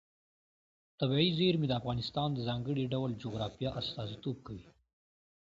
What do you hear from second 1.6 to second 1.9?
د